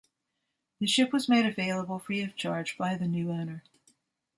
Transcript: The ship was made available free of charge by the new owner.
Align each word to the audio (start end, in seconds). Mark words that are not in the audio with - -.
The 0.79 0.87
ship 0.87 1.13
was 1.13 1.29
made 1.29 1.45
available 1.45 1.99
free 1.99 2.21
of 2.23 2.35
charge 2.35 2.75
by 2.75 2.95
the 2.95 3.07
new 3.07 3.29
owner. 3.31 3.63